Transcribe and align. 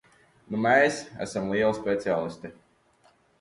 Nu 0.53 0.61
mēs 0.61 0.97
esam 1.25 1.51
lieli 1.51 1.75
speciālisti. 1.81 2.53